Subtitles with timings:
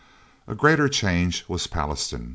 [0.47, 2.29] A greater change was Pallastown.